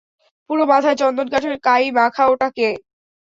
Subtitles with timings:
[0.49, 2.69] পুরো মাথায় চন্দনকাঠের কাই মাখা ওটা কে?